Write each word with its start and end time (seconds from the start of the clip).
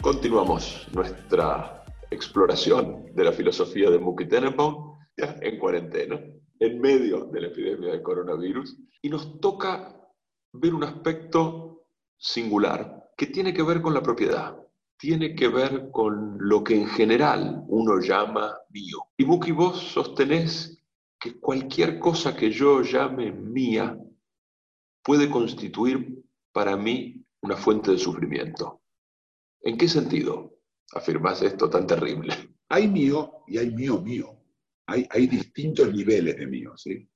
Continuamos 0.00 0.88
nuestra 0.92 1.84
exploración 2.10 3.14
de 3.14 3.24
la 3.24 3.32
filosofía 3.32 3.90
de 3.90 3.98
Mookie 3.98 4.24
Tenenbaum 4.24 4.98
ya 5.18 5.36
en 5.42 5.58
cuarentena, 5.58 6.18
en 6.60 6.80
medio 6.80 7.26
de 7.26 7.40
la 7.42 7.48
epidemia 7.48 7.92
de 7.92 8.02
coronavirus, 8.02 8.74
y 9.02 9.10
nos 9.10 9.38
toca 9.40 10.03
ver 10.54 10.72
un 10.72 10.84
aspecto 10.84 11.86
singular 12.16 13.10
que 13.16 13.26
tiene 13.26 13.52
que 13.52 13.62
ver 13.62 13.82
con 13.82 13.92
la 13.92 14.02
propiedad, 14.02 14.56
tiene 14.96 15.34
que 15.34 15.48
ver 15.48 15.90
con 15.90 16.36
lo 16.38 16.62
que 16.62 16.76
en 16.76 16.86
general 16.86 17.64
uno 17.68 18.00
llama 18.00 18.56
mío. 18.70 18.98
Y 19.16 19.24
Mookie, 19.24 19.52
vos 19.52 19.80
sostenés 19.80 20.80
que 21.18 21.40
cualquier 21.40 21.98
cosa 21.98 22.36
que 22.36 22.50
yo 22.50 22.82
llame 22.82 23.32
mía 23.32 23.98
puede 25.02 25.28
constituir 25.28 26.22
para 26.52 26.76
mí 26.76 27.24
una 27.42 27.56
fuente 27.56 27.90
de 27.90 27.98
sufrimiento. 27.98 28.82
¿En 29.60 29.76
qué 29.76 29.88
sentido 29.88 30.58
afirmás 30.92 31.42
esto 31.42 31.68
tan 31.68 31.86
terrible? 31.86 32.54
Hay 32.68 32.86
mío 32.86 33.42
y 33.48 33.58
hay 33.58 33.70
mío 33.70 34.00
mío. 34.00 34.40
Hay, 34.86 35.06
hay 35.10 35.26
distintos 35.26 35.92
niveles 35.92 36.36
de 36.36 36.46
mío, 36.46 36.76
¿sí? 36.76 37.08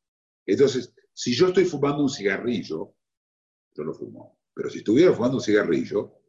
Entonces, 0.47 0.95
si 1.13 1.35
yo 1.35 1.49
estoy 1.49 1.67
fumando 1.67 2.03
un 2.03 2.09
cigarrillo, 2.09 2.95
yo 3.79 3.85
lo 3.85 3.95
fumo. 3.95 4.39
Pero 4.53 4.69
si 4.69 4.79
estuviera 4.79 5.13
fumando 5.13 5.37
un 5.37 5.43
cigarrillo, 5.43 6.21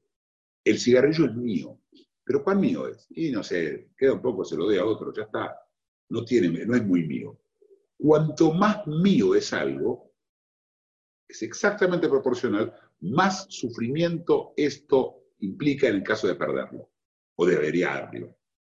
el 0.63 0.79
cigarrillo 0.79 1.25
es 1.25 1.35
mío. 1.35 1.81
¿Pero 2.23 2.43
cuál 2.43 2.59
mío 2.59 2.87
es? 2.87 3.07
Y 3.09 3.31
no 3.31 3.43
sé, 3.43 3.89
queda 3.97 4.13
un 4.13 4.21
poco, 4.21 4.45
se 4.45 4.55
lo 4.55 4.65
doy 4.65 4.77
a 4.77 4.85
otro, 4.85 5.11
ya 5.11 5.23
está. 5.23 5.57
No, 6.09 6.23
tiene, 6.23 6.65
no 6.65 6.75
es 6.75 6.85
muy 6.85 7.07
mío. 7.07 7.39
Cuanto 7.97 8.53
más 8.53 8.85
mío 8.85 9.33
es 9.33 9.51
algo, 9.51 10.13
es 11.27 11.41
exactamente 11.41 12.07
proporcional, 12.07 12.73
más 13.01 13.47
sufrimiento 13.49 14.53
esto 14.55 15.23
implica 15.39 15.87
en 15.87 15.95
el 15.95 16.03
caso 16.03 16.27
de 16.27 16.35
perderlo, 16.35 16.91
o 17.35 17.45
de 17.45 17.55
averiarlo, 17.55 18.37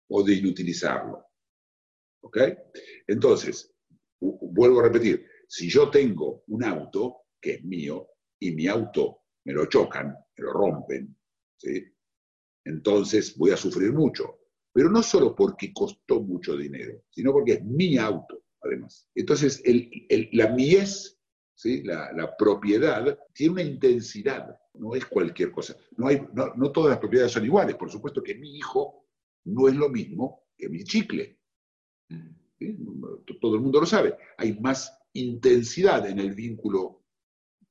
o 0.09 0.23
de 0.23 0.33
inutilizarlo. 0.35 1.25
¿Ok? 2.21 2.37
Entonces, 3.07 3.73
vuelvo 4.19 4.79
a 4.79 4.83
repetir, 4.83 5.25
si 5.47 5.69
yo 5.69 5.89
tengo 5.89 6.43
un 6.47 6.63
auto 6.63 7.23
que 7.39 7.55
es 7.55 7.63
mío 7.63 8.07
y 8.41 8.51
mi 8.51 8.67
auto 8.67 9.21
me 9.45 9.53
lo 9.53 9.65
chocan, 9.67 10.07
me 10.37 10.43
lo 10.43 10.51
rompen, 10.51 11.15
¿sí? 11.57 11.85
entonces 12.65 13.37
voy 13.37 13.51
a 13.51 13.57
sufrir 13.57 13.93
mucho. 13.93 14.39
Pero 14.73 14.89
no 14.89 15.03
solo 15.03 15.35
porque 15.35 15.73
costó 15.73 16.21
mucho 16.21 16.55
dinero, 16.55 17.03
sino 17.09 17.33
porque 17.33 17.53
es 17.53 17.63
mi 17.63 17.97
auto, 17.97 18.43
además. 18.61 19.07
Entonces, 19.13 19.61
el, 19.65 19.89
el, 20.07 20.29
la 20.31 20.49
mies, 20.53 21.19
¿sí? 21.53 21.83
la, 21.83 22.11
la, 22.13 22.35
propiedad, 22.37 23.19
tiene 23.33 23.53
una 23.53 23.63
intensidad, 23.63 24.57
no 24.75 24.95
es 24.95 25.05
cualquier 25.05 25.51
cosa. 25.51 25.75
No, 25.97 26.07
hay, 26.07 26.25
no, 26.33 26.53
no 26.55 26.71
todas 26.71 26.91
las 26.91 26.99
propiedades 26.99 27.33
son 27.33 27.43
iguales. 27.43 27.75
Por 27.75 27.91
supuesto 27.91 28.23
que 28.23 28.35
mi 28.35 28.55
hijo 28.55 29.07
no 29.43 29.67
es 29.67 29.75
lo 29.75 29.89
mismo 29.89 30.45
que 30.57 30.69
mi 30.69 30.85
chicle. 30.85 31.37
Todo 33.41 33.55
el 33.55 33.61
mundo 33.61 33.81
lo 33.81 33.85
sabe. 33.85 34.15
Hay 34.37 34.57
más 34.59 34.97
intensidad 35.13 36.07
en 36.07 36.19
el 36.19 36.33
vínculo 36.33 37.00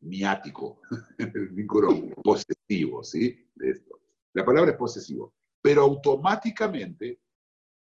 miático, 0.00 0.80
el 1.18 1.48
vínculo 1.48 2.10
posesivo, 2.22 3.02
¿sí? 3.04 3.48
Esto. 3.58 4.00
La 4.32 4.44
palabra 4.44 4.72
es 4.72 4.76
posesivo, 4.76 5.34
pero 5.60 5.82
automáticamente 5.82 7.20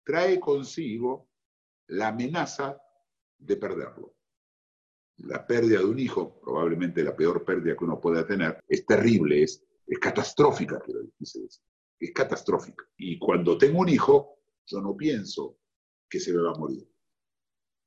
trae 0.03 0.39
consigo 0.39 1.29
la 1.87 2.09
amenaza 2.09 2.81
de 3.37 3.57
perderlo. 3.57 4.15
La 5.17 5.45
pérdida 5.45 5.79
de 5.79 5.85
un 5.85 5.99
hijo, 5.99 6.39
probablemente 6.39 7.03
la 7.03 7.15
peor 7.15 7.43
pérdida 7.43 7.75
que 7.75 7.83
uno 7.83 7.99
pueda 7.99 8.25
tener, 8.25 8.63
es 8.67 8.85
terrible, 8.85 9.43
es, 9.43 9.63
es 9.85 9.99
catastrófica. 9.99 10.81
Es 11.99 12.11
catastrófica. 12.13 12.85
Y 12.97 13.17
cuando 13.17 13.57
tengo 13.57 13.79
un 13.79 13.89
hijo, 13.89 14.39
yo 14.65 14.79
no 14.79 14.95
pienso 14.95 15.57
que 16.09 16.19
se 16.19 16.33
me 16.33 16.41
va 16.41 16.51
a 16.51 16.57
morir. 16.57 16.87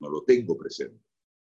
No 0.01 0.11
lo 0.11 0.23
tengo 0.25 0.57
presente. 0.57 1.10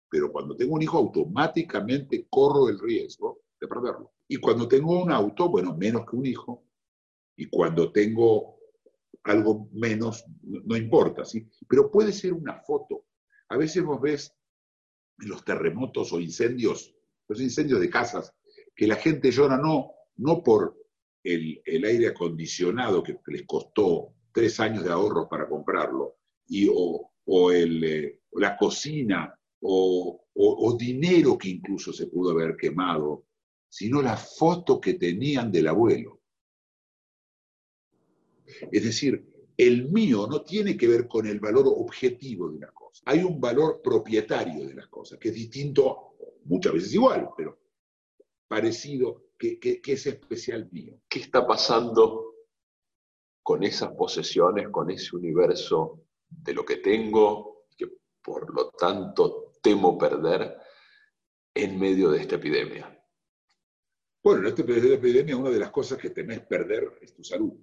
Pero 0.10 0.32
cuando 0.32 0.56
tengo 0.56 0.76
un 0.76 0.82
hijo, 0.82 0.98
automáticamente 0.98 2.28
corro 2.30 2.70
el 2.70 2.80
riesgo 2.80 3.42
de 3.60 3.68
perderlo. 3.68 4.14
Y 4.28 4.38
cuando 4.38 4.68
tengo 4.68 5.02
un 5.02 5.12
auto, 5.12 5.50
bueno, 5.50 5.76
menos 5.76 6.06
que 6.10 6.16
un 6.16 6.26
hijo. 6.26 6.64
Y 7.36 7.46
cuando 7.48 7.92
tengo 7.92 8.58
algo 9.24 9.70
menos, 9.74 10.26
no 10.42 10.76
importa, 10.78 11.26
¿sí? 11.26 11.48
Pero 11.68 11.92
puede 11.92 12.12
ser 12.14 12.34
una 12.34 12.62
foto. 12.62 13.06
A 13.50 13.58
veces 13.58 13.84
vos 13.84 14.02
ves 14.02 14.34
los 15.18 15.44
terremotos 15.44 16.14
o 16.14 16.20
incendios, 16.20 16.96
los 17.28 17.42
incendios 17.42 17.80
de 17.80 17.90
casas, 17.90 18.34
que 18.76 18.88
la 18.88 18.96
gente 18.96 19.32
llora 19.32 19.58
no, 19.58 19.92
no 20.18 20.44
por 20.44 20.78
el, 21.24 21.62
el 21.66 21.84
aire 21.84 22.08
acondicionado 22.08 23.04
que 23.04 23.18
les 23.28 23.46
costó 23.46 24.14
tres 24.32 24.60
años 24.60 24.84
de 24.84 24.92
ahorro 24.92 25.28
para 25.28 25.50
comprarlo, 25.50 26.18
y, 26.48 26.70
o, 26.72 27.12
o 27.26 27.52
el, 27.52 27.84
eh, 27.84 28.22
la 28.34 28.56
cocina, 28.56 29.37
o, 29.62 30.26
o, 30.34 30.78
dinero 30.78 31.38
que 31.38 31.50
incluso 31.50 31.92
se 31.92 32.08
pudo 32.08 32.32
haber 32.32 32.56
quemado, 32.56 33.26
sino 33.68 34.02
la 34.02 34.16
foto 34.16 34.80
que 34.80 34.94
tenían 34.94 35.52
del 35.52 35.68
abuelo. 35.68 36.22
Es 38.72 38.84
decir, 38.84 39.52
el 39.58 39.90
mío 39.90 40.28
no 40.28 40.44
tiene 40.44 40.78
que 40.78 40.88
ver 40.88 41.08
con 41.08 41.26
el 41.28 41.40
valor 41.40 41.66
objetivo 41.68 42.50
de 42.50 42.58
una 42.58 42.72
cosa. 42.72 43.04
Hay 43.06 43.24
un 43.24 43.42
valor 43.42 43.82
propietario 43.82 44.68
de 44.68 44.76
las 44.76 44.88
cosas, 44.88 45.20
que 45.20 45.30
es 45.30 45.36
distinto, 45.36 46.16
muchas 46.46 46.74
veces 46.74 46.94
igual, 46.94 47.30
pero 47.36 47.60
parecido, 48.48 49.26
que, 49.38 49.60
que, 49.60 49.82
que 49.82 49.94
es 49.94 50.06
especial 50.06 50.70
mío. 50.72 51.00
¿Qué 51.10 51.20
está 51.20 51.46
pasando 51.46 52.28
con 53.44 53.64
esas 53.64 53.94
posesiones, 53.94 54.70
con 54.70 54.90
ese 54.90 55.16
universo 55.16 56.02
de 56.28 56.54
lo 56.54 56.66
que 56.66 56.78
tengo, 56.78 57.66
que 57.78 57.88
por 58.22 58.54
lo 58.54 58.72
tanto 58.72 59.47
temo 59.62 59.98
perder 59.98 60.58
en 61.54 61.80
medio 61.80 62.12
de 62.12 62.22
esta 62.22 62.36
epidemia? 62.36 62.94
Bueno, 64.24 64.42
en 64.42 64.48
esta 64.48 64.62
epidemia 64.62 65.38
una 65.38 65.50
de 65.50 65.60
las 65.60 65.72
cosas 65.72 65.98
que 65.98 66.10
temés 66.10 66.42
perder 66.42 66.98
es 67.02 67.14
tu 67.14 67.24
salud, 67.24 67.54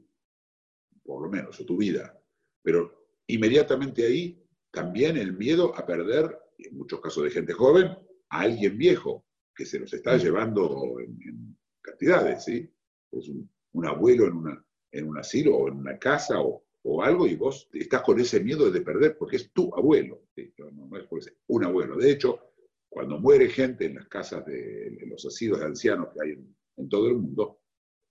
por 1.05 1.23
lo 1.23 1.29
menos, 1.29 1.61
o 1.61 1.65
tu 1.67 1.77
vida. 1.77 2.19
Pero 2.63 3.09
inmediatamente 3.27 4.07
ahí 4.07 4.43
también 4.71 5.17
el 5.17 5.37
miedo 5.37 5.77
a 5.77 5.87
perder, 5.87 6.39
en 6.59 6.77
muchos 6.77 7.01
casos 7.01 7.25
de 7.25 7.31
gente 7.31 7.53
joven, 7.53 7.87
a 8.31 8.41
alguien 8.41 8.79
viejo, 8.79 9.27
que 9.55 9.67
se 9.67 9.79
los 9.79 9.93
está 9.93 10.17
llevando 10.17 10.99
en, 10.99 11.19
en 11.23 11.59
cantidades, 11.81 12.45
¿sí? 12.45 12.69
Es 13.13 13.29
un, 13.29 13.49
un 13.73 13.87
abuelo 13.87 14.27
en, 14.27 14.33
una, 14.33 14.67
en 14.91 15.09
un 15.09 15.19
asilo 15.19 15.57
o 15.57 15.69
en 15.69 15.75
una 15.75 15.99
casa 15.99 16.41
o, 16.41 16.65
o 16.83 17.03
algo 17.03 17.27
y 17.27 17.37
vos 17.37 17.69
estás 17.73 18.03
con 18.03 18.19
ese 18.19 18.41
miedo 18.41 18.71
de 18.71 18.81
perder 18.81 19.17
porque 19.17 19.37
es 19.37 19.53
tu 19.53 19.75
abuelo. 19.75 20.24
No, 20.73 20.97
es 20.97 21.27
es 21.27 21.37
un 21.49 21.65
abuelo. 21.65 21.97
De 21.97 22.11
hecho, 22.11 22.53
cuando 22.89 23.19
muere 23.19 23.49
gente 23.49 23.87
en 23.87 23.97
las 23.97 24.07
casas 24.09 24.45
de 24.47 24.99
los 25.07 25.25
asilos 25.27 25.59
de 25.59 25.67
ancianos 25.67 26.09
que 26.15 26.23
hay 26.23 26.31
en, 26.77 26.89
todo 26.89 27.09
el 27.09 27.17
mundo, 27.17 27.61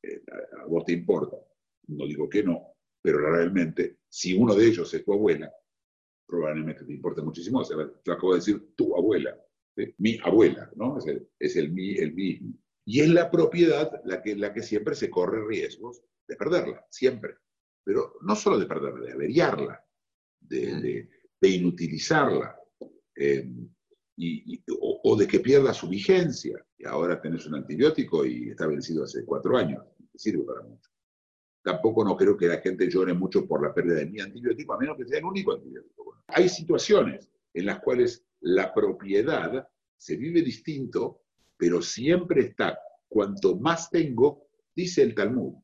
eh, 0.01 0.21
a, 0.59 0.65
vos 0.65 0.85
te 0.85 0.93
importa. 0.93 1.37
No 1.87 2.05
digo 2.05 2.29
que 2.29 2.43
no, 2.43 2.75
pero 3.01 3.19
realmente, 3.19 3.99
si 4.09 4.33
uno 4.33 4.55
de 4.55 4.65
ellos 4.65 4.93
es 4.93 5.03
tu 5.03 5.13
abuela, 5.13 5.51
probablemente 6.25 6.85
te 6.85 6.93
importa 6.93 7.21
muchísimo. 7.21 7.59
O 7.59 7.65
sea, 7.65 7.77
yo 7.77 8.13
acabo 8.13 8.33
de 8.33 8.39
decir 8.39 8.73
tu 8.75 8.95
abuela, 8.95 9.37
mi 9.97 10.17
abuela, 10.23 10.71
¿no? 10.75 10.97
Es 10.97 11.07
el, 11.07 11.29
es 11.39 11.55
el 11.55 11.71
mi, 11.71 11.95
el. 11.95 12.13
Y 12.85 12.99
es 12.99 13.09
la 13.09 13.31
propiedad 13.31 14.01
la 14.05 14.21
que, 14.21 14.35
la 14.35 14.53
que 14.53 14.61
siempre 14.61 14.95
se 14.95 15.09
corre 15.09 15.45
riesgos 15.47 16.03
de 16.27 16.35
perderla, 16.35 16.85
siempre. 16.89 17.35
Pero 17.83 18.15
no 18.21 18.35
solo 18.35 18.57
de 18.57 18.65
perderla, 18.65 19.05
de 19.05 19.13
averiarla, 19.13 19.85
de 21.43 21.49
inutilizarla. 21.49 22.55
Eh, 23.15 23.49
y, 24.15 24.63
o, 24.79 25.15
de 25.17 25.27
que 25.27 25.39
pierda 25.39 25.73
su 25.73 25.89
vigencia. 25.89 26.63
Y 26.77 26.85
ahora 26.85 27.19
tenés 27.19 27.45
un 27.45 27.55
antibiótico 27.55 28.25
y 28.25 28.51
está 28.51 28.67
vencido 28.67 29.03
hace 29.03 29.25
cuatro 29.25 29.57
años. 29.57 29.83
Te 30.11 30.19
sirve 30.19 30.43
para 30.43 30.61
mucho. 30.61 30.89
Tampoco 31.61 32.05
no 32.05 32.15
creo 32.15 32.37
que 32.37 32.47
la 32.47 32.59
gente 32.59 32.89
llore 32.89 33.13
mucho 33.13 33.45
por 33.47 33.61
la 33.61 33.73
pérdida 33.73 33.95
de 33.95 34.05
mi 34.05 34.19
antibiótico, 34.21 34.73
a 34.73 34.77
menos 34.77 34.97
que 34.97 35.05
sea 35.05 35.19
el 35.19 35.25
único 35.25 35.53
antibiótico. 35.53 36.23
Hay 36.27 36.47
situaciones 36.47 37.29
en 37.53 37.65
las 37.65 37.79
cuales 37.81 38.25
la 38.41 38.73
propiedad 38.73 39.67
se 39.97 40.15
vive 40.15 40.41
distinto, 40.41 41.23
pero 41.57 41.81
siempre 41.81 42.41
está. 42.41 42.77
Cuanto 43.07 43.57
más 43.57 43.89
tengo, 43.89 44.47
dice 44.75 45.01
el 45.03 45.15
Talmud, 45.15 45.55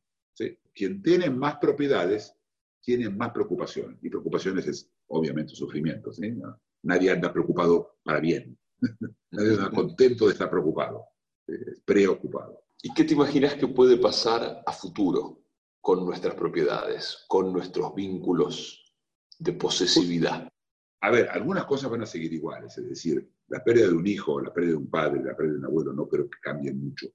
quien 0.74 1.02
tiene 1.02 1.30
más 1.30 1.58
propiedades, 1.58 2.34
tiene 2.82 3.10
más 3.10 3.32
preocupaciones. 3.32 3.98
Y 4.02 4.10
preocupaciones 4.10 4.68
es, 4.68 4.90
obviamente, 5.10 5.56
sufrimiento. 5.56 6.12
¿sí? 6.12 6.32
¿No? 6.32 6.60
Nadie 6.84 7.12
anda 7.12 7.32
preocupado 7.32 7.98
para 8.04 8.20
bien. 8.20 8.58
Nadie 9.32 9.56
anda 9.56 9.70
contento 9.72 10.26
de 10.26 10.34
estar 10.34 10.50
preocupado, 10.50 11.06
preocupado. 11.86 12.64
¿Y 12.82 12.94
qué 12.94 13.04
te 13.04 13.14
imaginas 13.14 13.56
que 13.56 13.68
puede 13.68 13.98
pasar 13.98 14.64
a 14.66 14.72
futuro 14.72 15.44
con 15.82 16.06
nuestras 16.06 16.36
propiedades, 16.36 17.26
con 17.28 17.52
nuestros 17.52 17.94
vínculos 17.94 18.96
de 19.38 19.54
posesividad? 19.54 20.50
A 21.02 21.12
ver, 21.12 21.30
algunas 21.30 21.66
cosas 21.66 21.90
van 21.90 22.04
a 22.04 22.06
seguir 22.06 22.34
iguales, 22.34 22.78
es 22.78 22.88
decir, 22.88 23.30
la 23.48 23.64
pérdida 23.64 23.88
de 23.88 23.94
un 23.94 24.08
hijo, 24.08 24.40
la 24.42 24.54
pérdida 24.54 24.72
de 24.72 24.78
un 24.78 24.90
padre, 24.90 25.24
la 25.24 25.36
pérdida 25.36 25.54
de 25.54 25.60
un 25.60 25.66
abuelo, 25.66 25.94
no 25.94 26.08
creo 26.08 26.30
que 26.30 26.40
cambien 26.42 26.80
mucho. 26.80 27.08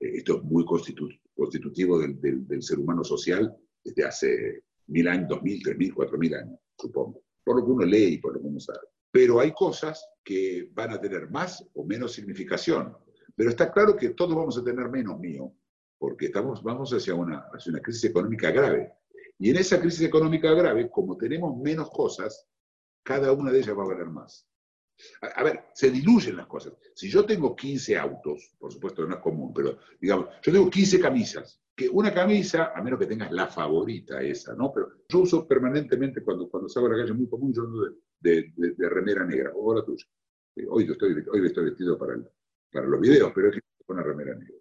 Eh, 0.00 0.18
esto 0.18 0.36
es 0.36 0.42
muy 0.44 0.64
constitutivo 0.64 1.98
del, 1.98 2.20
del, 2.20 2.62
ser 2.62 2.78
humano 2.78 3.04
social 3.04 3.54
desde 3.84 4.04
hace 4.04 4.64
mil 4.88 5.08
años, 5.08 5.28
dos 5.28 5.42
mil, 5.42 5.62
tres 5.62 5.76
mil, 5.76 5.94
cuatro 5.94 6.18
mil 6.18 6.34
años, 6.34 6.58
supongo. 6.78 7.22
Por 7.46 7.60
lo 7.60 7.64
que 7.64 7.70
uno 7.70 7.84
lee 7.84 8.14
y 8.14 8.18
por 8.18 8.34
lo 8.34 8.40
que 8.40 8.48
uno 8.48 8.58
sabe. 8.58 8.88
Pero 9.12 9.38
hay 9.38 9.52
cosas 9.52 10.04
que 10.24 10.68
van 10.72 10.90
a 10.90 11.00
tener 11.00 11.30
más 11.30 11.64
o 11.74 11.84
menos 11.84 12.12
significación. 12.12 12.96
Pero 13.36 13.50
está 13.50 13.70
claro 13.70 13.94
que 13.94 14.10
todos 14.10 14.34
vamos 14.34 14.58
a 14.58 14.64
tener 14.64 14.88
menos 14.88 15.20
mío, 15.20 15.54
porque 15.96 16.26
estamos, 16.26 16.60
vamos 16.64 16.92
hacia 16.92 17.14
una, 17.14 17.46
hacia 17.52 17.70
una 17.70 17.80
crisis 17.80 18.10
económica 18.10 18.50
grave. 18.50 18.92
Y 19.38 19.50
en 19.50 19.58
esa 19.58 19.80
crisis 19.80 20.02
económica 20.02 20.52
grave, 20.54 20.90
como 20.90 21.16
tenemos 21.16 21.56
menos 21.56 21.88
cosas, 21.90 22.48
cada 23.04 23.30
una 23.30 23.52
de 23.52 23.60
ellas 23.60 23.78
va 23.78 23.84
a 23.84 23.94
valer 23.94 24.08
más. 24.08 24.44
A, 25.20 25.42
ver, 25.42 25.64
se 25.74 25.90
diluyen 25.90 26.36
las 26.36 26.46
cosas. 26.46 26.74
Si 26.94 27.08
yo 27.08 27.24
tengo 27.24 27.54
15 27.54 27.96
autos, 27.96 28.54
por 28.58 28.72
supuesto 28.72 29.06
no 29.06 29.16
es 29.16 29.20
común, 29.20 29.52
pero 29.54 29.78
digamos, 30.00 30.28
yo 30.42 30.52
tengo 30.52 30.70
15 30.70 31.00
camisas, 31.00 31.60
que 31.74 31.88
una 31.88 32.12
camisa, 32.12 32.72
a 32.74 32.82
menos 32.82 32.98
que 32.98 33.06
tengas 33.06 33.30
la 33.32 33.46
favorita 33.46 34.22
esa, 34.22 34.54
¿no? 34.54 34.72
Pero 34.72 34.88
yo 35.08 35.20
uso 35.20 35.46
permanentemente 35.46 36.22
cuando, 36.22 36.48
cuando 36.48 36.68
salgo 36.68 36.88
a 36.88 36.92
la 36.92 37.02
calle, 37.02 37.12
muy 37.12 37.28
común, 37.28 37.52
yo 37.52 37.62
ando 37.62 37.90
de, 38.20 38.52
remera 38.78 39.26
negra, 39.26 39.52
o 39.54 39.74
la 39.74 39.84
tuya. 39.84 40.06
Hoy 40.70 40.90
estoy, 40.90 41.22
hoy 41.30 41.46
estoy 41.46 41.64
vestido 41.66 41.98
para, 41.98 42.16
para 42.72 42.86
los 42.86 43.00
videos, 43.00 43.30
pero 43.34 43.48
es 43.48 43.56
que 43.56 43.60
una 43.88 44.02
remera 44.02 44.34
negra. 44.34 44.56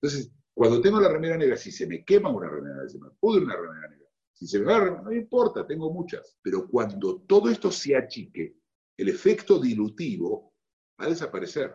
Entonces, 0.00 0.32
cuando 0.54 0.80
tengo 0.80 1.00
la 1.00 1.08
remera 1.08 1.36
negra, 1.36 1.56
si 1.56 1.72
se 1.72 1.86
me 1.86 2.04
quema 2.04 2.30
una 2.30 2.48
remera 2.48 2.76
negra, 2.76 2.88
si 2.88 2.98
una 2.98 3.56
remera 3.56 3.88
negra, 3.88 4.06
si 4.32 4.46
se 4.46 4.58
me 4.58 4.64
va, 4.66 5.02
no 5.02 5.12
importa, 5.12 5.66
tengo 5.66 5.92
muchas. 5.92 6.38
Pero 6.42 6.68
cuando 6.68 7.22
todo 7.22 7.50
esto 7.50 7.70
se 7.70 7.96
achique, 7.96 8.59
el 9.00 9.08
efecto 9.08 9.58
dilutivo 9.58 10.52
va 11.00 11.06
a 11.06 11.08
desaparecer. 11.08 11.74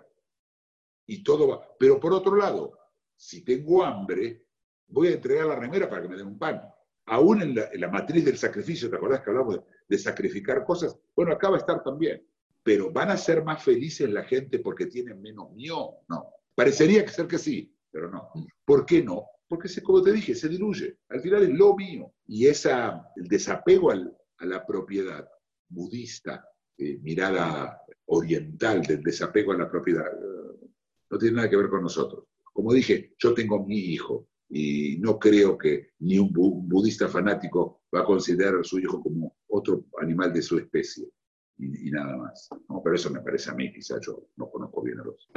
Y 1.07 1.23
todo 1.23 1.47
va. 1.47 1.75
Pero 1.79 1.99
por 1.99 2.13
otro 2.13 2.35
lado, 2.35 2.77
si 3.15 3.43
tengo 3.43 3.83
hambre, 3.83 4.45
voy 4.87 5.07
a 5.07 5.13
entregar 5.13 5.47
la 5.47 5.55
remera 5.55 5.89
para 5.89 6.03
que 6.03 6.07
me 6.07 6.17
den 6.17 6.27
un 6.27 6.37
pan. 6.37 6.61
Aún 7.07 7.41
en 7.41 7.55
la, 7.55 7.89
matriz 7.89 8.25
del 8.25 8.37
sacrificio, 8.37 8.89
¿te 8.89 8.95
acordás 8.95 9.21
que 9.21 9.31
hablamos 9.31 9.59
de, 9.87 9.97
sacrificar 9.97 10.63
cosas? 10.63 10.97
Bueno, 11.15 11.31
acá 11.31 11.49
va 11.49 11.57
a 11.57 11.59
estar 11.59 11.83
también. 11.83 12.23
Pero 12.61 12.91
¿van 12.91 13.09
a 13.09 13.17
ser 13.17 13.43
más 13.43 13.63
felices 13.63 14.07
la 14.09 14.23
gente 14.23 14.59
porque 14.59 14.85
tienen 14.85 15.19
menos 15.19 15.51
mío? 15.51 16.01
No. 16.07 16.29
Parecería 16.53 17.03
que 17.03 17.11
ser 17.11 17.27
que 17.27 17.39
sí, 17.39 17.75
pero 17.89 18.09
no. 18.09 18.29
¿Por 18.63 18.85
qué 18.85 19.03
no? 19.03 19.25
Porque, 19.47 19.69
como 19.81 20.03
te 20.03 20.11
dije, 20.11 20.35
se 20.35 20.47
diluye. 20.47 20.99
Al 21.09 21.21
final 21.21 21.43
es 21.43 21.49
lo 21.49 21.75
mío. 21.75 22.13
Y 22.27 22.45
esa, 22.45 23.11
el 23.15 23.27
desapego 23.27 23.91
a 23.91 24.45
la 24.45 24.65
propiedad 24.65 25.27
budista 25.69 26.47
eh, 26.77 26.99
mirada 27.01 27.81
oriental 28.07 28.81
del 28.81 29.01
desapego 29.01 29.53
a 29.53 29.57
la 29.57 29.69
propiedad, 29.69 30.05
eh, 30.07 30.67
no 31.09 31.17
tiene 31.17 31.37
nada 31.37 31.49
que 31.49 31.57
ver 31.57 31.69
con 31.69 31.81
nosotros. 31.81 32.25
Como 32.53 32.73
dije, 32.73 33.13
yo 33.17 33.33
tengo 33.33 33.65
mi 33.65 33.77
hijo 33.77 34.27
y 34.49 34.97
no 34.99 35.17
creo 35.19 35.57
que 35.57 35.89
ni 35.99 36.19
un, 36.19 36.31
budista 36.31 37.07
fanático 37.07 37.81
va 37.93 38.01
a 38.01 38.05
considerar 38.05 38.55
a 38.59 38.63
su 38.63 38.79
hijo 38.79 39.01
como 39.01 39.35
otro 39.47 39.85
animal 40.01 40.33
de 40.33 40.41
su 40.41 40.57
especie 40.57 41.09
y, 41.57 41.91
nada 41.91 42.17
más. 42.17 42.49
¿no? 42.69 42.81
Pero 42.83 42.95
eso 42.95 43.09
me 43.09 43.21
parece 43.21 43.51
a 43.51 43.53
mí, 43.53 43.71
quizás 43.73 43.99
yo 44.05 44.27
no 44.35 44.49
conozco 44.49 44.83
bien 44.83 44.99
a 44.99 45.03
los. 45.03 45.29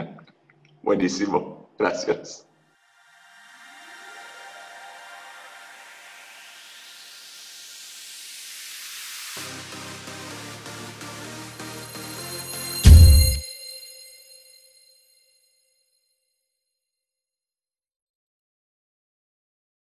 Buenísimo, 0.83 1.75
gracias. 1.79 2.48